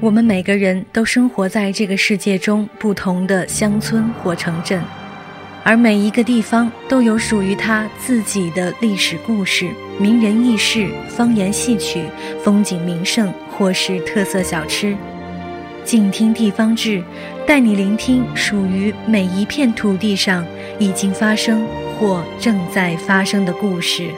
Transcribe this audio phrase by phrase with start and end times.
[0.00, 4.82] 我们每个人都生活在这个世界中不同的乡村或城镇，
[5.62, 12.04] 而每一个地方都有属于它自己的历史故事、名人轶事、方言戏曲、
[12.42, 14.96] 风景名胜或是特色小吃。
[15.84, 17.02] 静听地方志，
[17.46, 20.44] 带你聆听属于每一片土地上
[20.78, 21.66] 已经发生
[21.98, 24.08] 或正在发生的故事。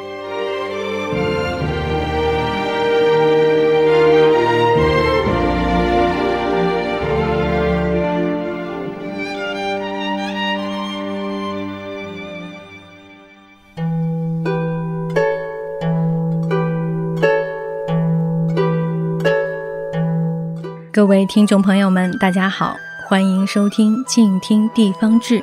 [20.97, 22.75] 各位听众朋友们，大家好，
[23.07, 25.39] 欢迎收听《静听地方志》，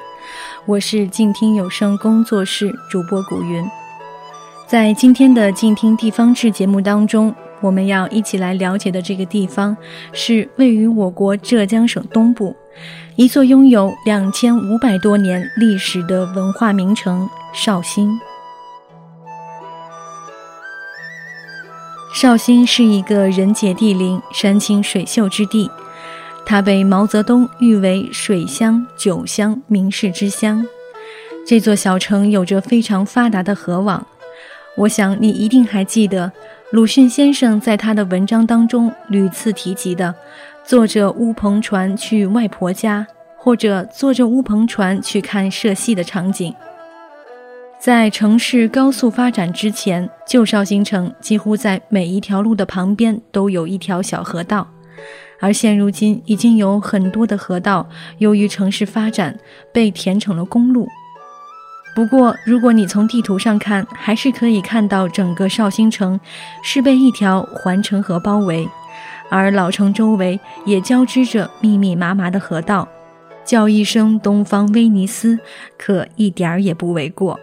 [0.65, 3.63] 我是静听有声工作室主播古云。
[4.65, 7.31] 在今天的《静听地方志》节目当中，
[7.61, 9.77] 我们要一起来了解的这个地方
[10.11, 12.55] 是位于我国浙江省东部，
[13.15, 18.09] 一座拥有两千五百多年历史的文化名城——绍兴。
[22.23, 25.69] 绍兴是一个人杰地灵、山清水秀之地，
[26.45, 30.65] 它被毛泽东誉为水乡、酒乡、名士之乡。
[31.45, 34.07] 这座小城有着非常发达的河网，
[34.77, 36.31] 我想你一定还记得
[36.71, 40.15] 鲁迅先生在他的文章当中屡次提及的
[40.63, 46.55] “坐着乌篷船去外婆家”或者“坐着乌篷船去看社戏”的场景。
[47.83, 54.65] 在城市高速发展之前，旧绍兴城几乎在每一条路的旁边都有一条小河道，
[55.41, 57.85] 而现如今已经有很多的河道
[58.19, 59.37] 由于城市发展
[59.73, 60.87] 被填成了公路。
[61.93, 66.17] 不过，如果你从地图上看，还是可以看到整个绍兴城
[66.63, 68.65] 是被一条环城河包围，
[69.29, 72.87] 而老城周围也交织着密密麻麻的河道，
[73.43, 75.37] 叫一声“东方威尼斯”
[75.77, 77.37] 可一点儿也不为过。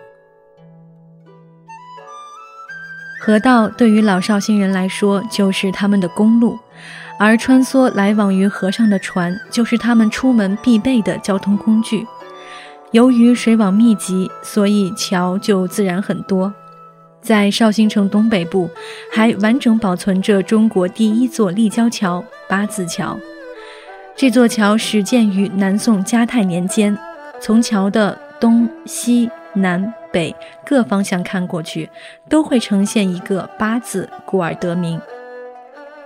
[3.22, 6.58] 河道对于老绍兴人来说就是他们的公路，
[7.18, 12.06] 而穿梭来往于河上的船就是他们出门必备的交通工具。
[12.92, 16.50] 由于水网密集，所以桥就自然很多。
[17.20, 18.70] 在绍兴城东北部，
[19.12, 23.18] 还完整保存着中国第一座立交桥——八字桥。
[24.16, 26.96] 这座桥始建于南宋嘉泰年间，
[27.38, 29.92] 从桥的东西南。
[30.12, 30.34] 北
[30.64, 31.88] 各方向看过去，
[32.28, 35.00] 都会呈现一个八字，故而得名。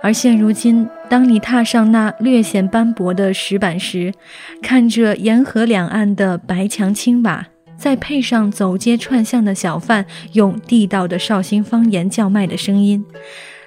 [0.01, 4.13] 而现如今，当你踏上那略显斑驳的石板时，
[4.61, 13.03] 看着沿河两岸的白墙青瓦，再配上走街串巷的小贩用地道的绍兴方言叫卖的声音，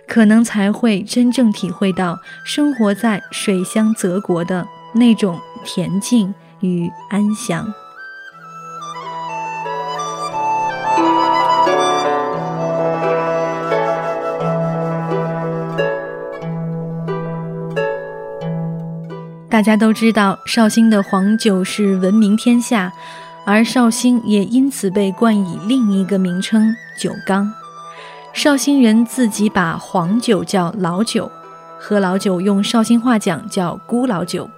[0.07, 7.67] 可能才会真正体会到生活在水乡泽国的那种恬静与安详。
[19.59, 22.93] 大家都知道，绍兴的黄酒是闻名天下，
[23.45, 27.53] 而绍兴也因此被冠以另一个名称——酒缸。
[28.33, 31.29] 绍兴人自己把黄酒叫老酒，
[31.77, 34.49] 喝老酒用绍兴话讲叫“孤老酒”。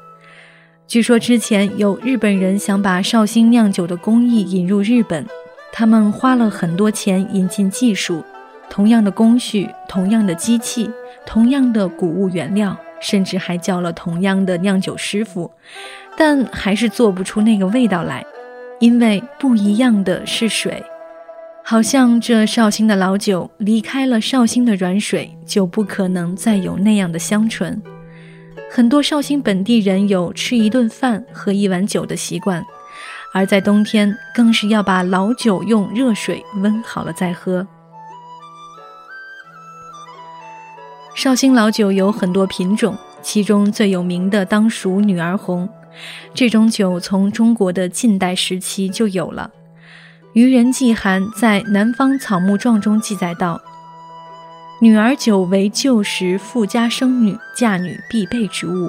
[0.87, 5.27] 据说之前有日本人想把绍兴酿酒的工艺引入日本，
[5.73, 8.23] 他们花了很多钱引进技术，
[8.69, 10.91] 同样的工序、同样的机器、
[11.25, 12.77] 同样的谷物原料。
[13.01, 15.51] 甚至还叫了同样的酿酒师傅，
[16.17, 18.25] 但还是做不出那个味道来，
[18.79, 20.83] 因为不一样的是水。
[21.63, 27.81] 好像这绍兴的老酒离开了绍兴的软水，就不可能再有那样的香醇。
[28.71, 32.65] 很多绍兴本地人有吃一顿饭喝一碗酒的习惯，
[33.35, 37.67] 而在冬天更是要把老酒用热水温好了再喝。
[41.21, 45.69] 绍兴老酒有很多品种，其中最有名的当属女儿红。
[46.33, 49.51] 这种酒从中国的近代时期就有了。
[50.33, 53.61] 渔人季寒在《南方草木状》中记载道
[54.81, 58.89] ：“女儿酒为旧时富家生女嫁女必备之物。”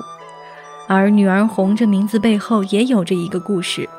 [0.87, 3.89] 而女儿红这名字背后也有着一个故事。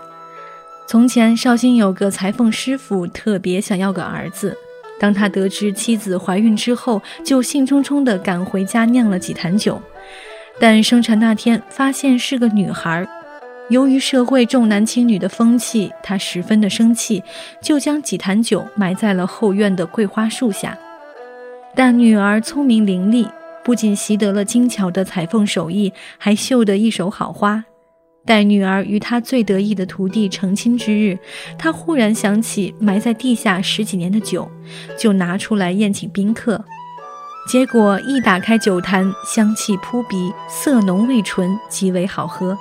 [0.86, 4.56] 从前绍兴有个裁缝师傅，特别想要个儿子。
[5.02, 9.82] 当他得知妻子怀孕之后，就兴冲冲地赶回家酿了几坛酒。
[10.60, 13.04] 但生产那天发现是个女孩，
[13.68, 17.20] 由于社会重男轻女的风气，他十分的生气，
[17.60, 20.78] 就将几坛酒埋在了后院的桂花树下。
[21.74, 23.28] 但女儿聪明伶俐，
[23.64, 27.64] 不仅习得了精巧的裁缝手艺，还绣得一手好花。
[28.24, 31.18] 待女儿与他最得意的徒弟成亲之日，
[31.58, 34.48] 他忽然想起埋在地下十几年的酒，
[34.96, 36.64] 就拿出来宴请宾客。
[37.50, 42.56] 结果一打开酒坛，香气扑鼻，色浓味醇，极为好喝。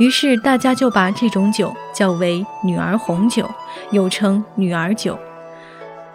[0.00, 3.48] 于是大家就把这种酒叫为“女儿红酒”，
[3.92, 5.16] 又称“女儿酒”。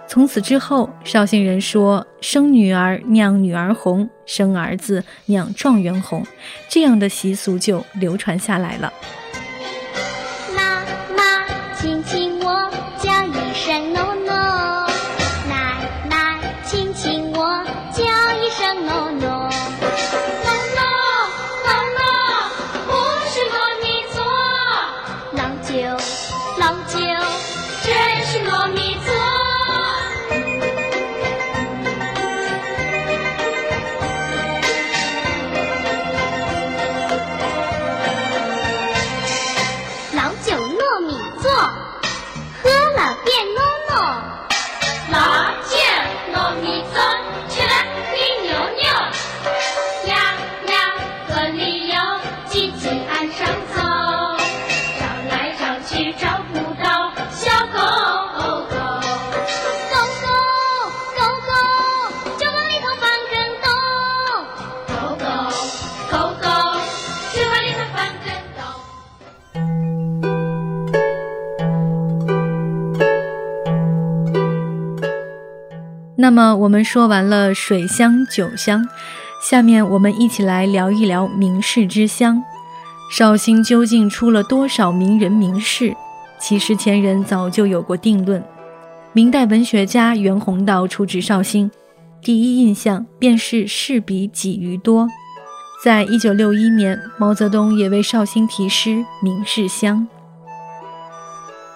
[0.07, 6.25] 从此之后，绍兴人说：“生女儿酿女儿红，生儿子酿状元红。”
[6.69, 8.94] 这样的习俗就流传下来了。
[76.17, 78.88] 那么我们说完了水乡酒乡，
[79.41, 82.41] 下面我们一起来聊一聊名士之乡。
[83.12, 85.94] 绍兴究竟出了多少名人名士？
[86.39, 88.44] 其实前人早就有过定论。
[89.13, 91.69] 明代文学家袁宏道出至绍兴，
[92.21, 95.07] 第一印象便是士比己余多。
[95.83, 98.89] 在一九六一年，毛泽东也为绍兴题诗
[99.21, 100.07] 《名士乡》。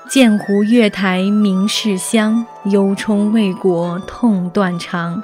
[0.09, 5.21] 鉴湖月台名士乡，忧忡魏国痛断肠。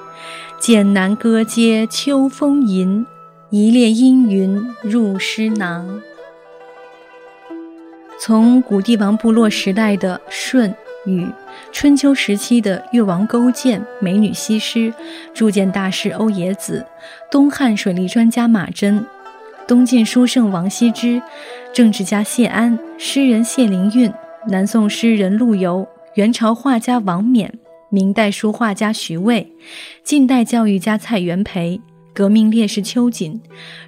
[0.60, 3.04] 剑南歌阶秋风吟，
[3.50, 6.00] 一列阴云入诗囊。
[8.20, 10.72] 从古帝王部落时代的舜、
[11.08, 11.28] 禹，
[11.72, 14.94] 春秋时期的越王勾践、美女西施，
[15.34, 16.86] 铸剑大师欧冶子，
[17.32, 19.04] 东汉水利专家马真，
[19.68, 21.20] 东晋书圣王羲之，
[21.74, 24.14] 政治家谢安，诗人谢灵运。
[24.48, 27.52] 南宋诗人陆游，元朝画家王冕，
[27.90, 29.48] 明代书画家徐渭，
[30.04, 31.82] 近代教育家蔡元培，
[32.14, 33.42] 革命烈士秋瑾，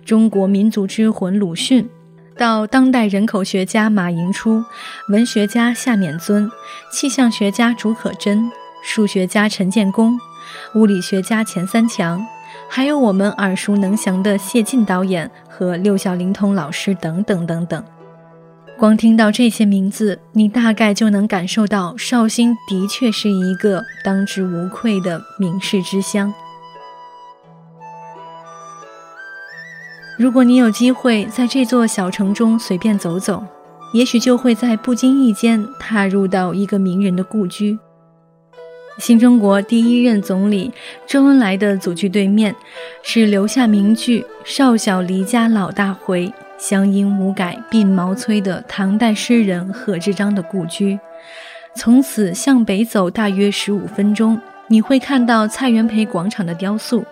[0.04, 1.88] 中国民族之魂鲁迅，
[2.36, 4.64] 到当代人口学家马寅初，
[5.10, 6.50] 文学家夏勉尊，
[6.92, 8.50] 气象学家竺可桢，
[8.84, 10.20] 数学家陈建功，
[10.74, 12.26] 物理学家钱三强，
[12.68, 17.84] 还有我们耳熟能详的谢晋导演和六小龄童老师等等等等。
[18.78, 26.32] 光听到这些名字，你大概就能感受到绍兴的确是一个当之无愧的名士之乡。
[30.16, 33.44] 如果你有机会在这座小城中随便走走，
[33.94, 37.80] 也许就会在不经意间踏入到一个名人的故居。
[39.00, 40.72] 新中国第一任总理
[41.08, 42.56] 周恩来的祖居对面，
[43.02, 51.00] 是留下名句“少小离家老大回，乡音无改鬓毛衰”的唐代诗人贺知章的故居。
[51.76, 57.06] 从此向北走大约十五分钟，你会看到蔡元培广场的雕塑。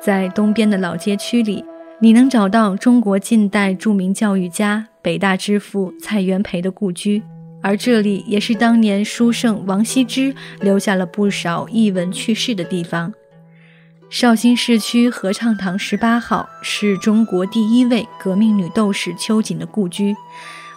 [0.00, 1.64] 在东边的老街区里，
[1.98, 7.22] 你能找到中国近代著名教育家、北大之父蔡元培的故居。
[7.62, 13.14] 而这里也是当年书圣王羲之留下了不少译文趣事的地方。
[14.12, 20.14] 绍兴市区合唱堂十八号是中国第一位革命女斗士秋瑾的故居，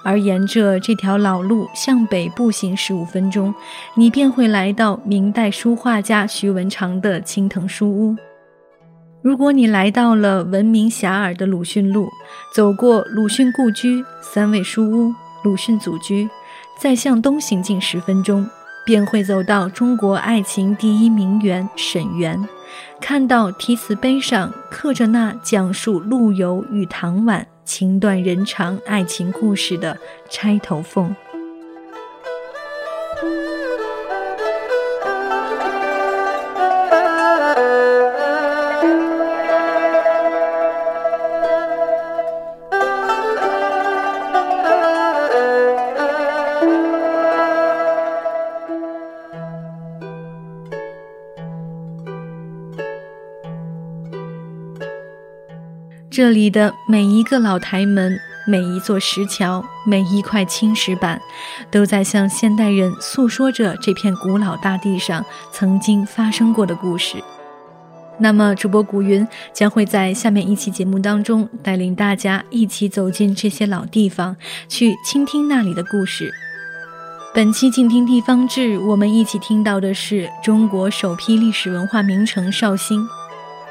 [0.06, 3.54] 而沿着这条老路向北步行十五分钟，
[3.96, 8.15] 你便会来到明代书画家徐文长的青藤书屋。
[9.22, 12.08] 如果你来到了闻名遐迩的鲁迅路，
[12.54, 15.13] 走过鲁迅故居、三味书屋、
[15.44, 16.30] 鲁迅祖居。
[16.80, 18.50] 再向东行进十分钟，
[18.86, 22.48] 便会走到中国爱情第一名媛沈园，
[23.01, 29.95] 看到题词碑上刻着那讲述陆游与唐婉情断人肠爱情故事的
[30.29, 31.10] 《钗头凤》。
[56.15, 58.17] 这里的每一个老台门、
[58.48, 61.19] 每一座石桥、每一块青石板，
[61.69, 67.22] 都在向现代人诉说着这片古老大地上曾经发生过的故事。
[68.17, 74.38] 那么，主播古云将会在下面一期节目当中，带领大家一起走进这些老地方，
[74.69, 76.31] 去倾听那里的故事。
[77.34, 83.05] 本期静听地方志，我们一起听到的是中国首批历史文化名城绍兴。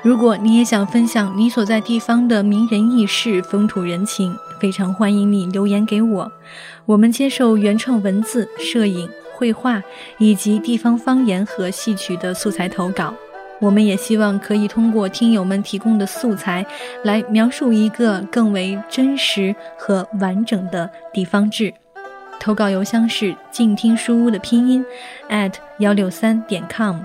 [0.04, 6.30] 如果你也想分享你所在地方的名人轶事、风土人情，非常欢迎你留言给我。
[6.84, 9.82] 我们接受原创文字、摄影、绘画
[10.18, 13.14] 以及地方方言和戏曲的素材投稿。
[13.60, 16.66] 我们也希望可以通过听友们提供的素材，
[17.04, 21.72] 来描述一个更为真实和完整的地方志。
[22.38, 24.84] 投稿邮箱是静听书屋的拼音
[25.30, 26.96] at 幺六三点 com。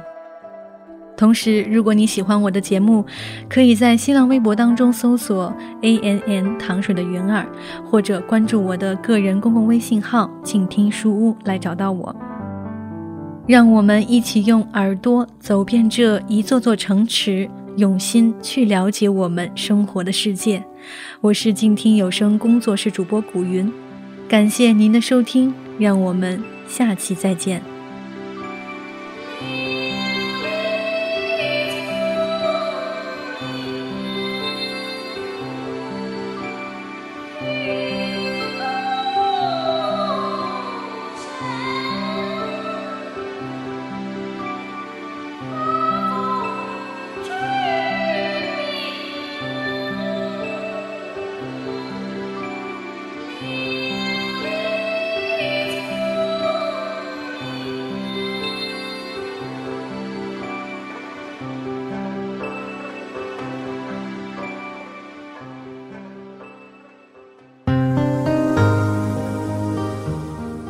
[1.19, 3.05] 同时，如果你喜欢我的节目，
[3.49, 7.45] 可以在新浪微博当中搜索 “a n n 糖水的云儿”，
[7.83, 12.15] 或者关注我的个人公共微信号“静听书屋”来找到我。
[13.45, 20.63] 让我们一起用耳朵走遍这一座座城池，用心去了解我们生活的世界。
[21.19, 23.69] 我是静听有声工作室主播古云，
[24.29, 27.61] 感谢您的收听，让我们下期再见。